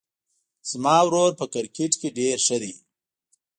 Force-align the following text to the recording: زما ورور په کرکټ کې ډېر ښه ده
زما 0.69 0.95
ورور 1.05 1.31
په 1.39 1.45
کرکټ 1.53 1.91
کې 1.99 2.09
ډېر 2.17 2.37
ښه 2.45 2.57
ده 2.63 2.73